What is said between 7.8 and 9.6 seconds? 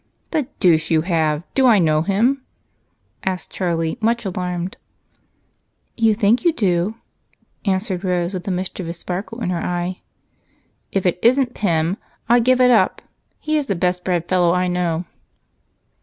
Rose with a mischievous sparkle in